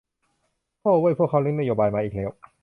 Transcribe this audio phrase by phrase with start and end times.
[0.79, 2.29] โธ่เว้ย พวกเขาเร่งนโยบายมาอีกแล้ว